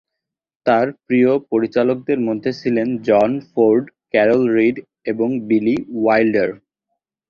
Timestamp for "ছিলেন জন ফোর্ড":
2.53-3.83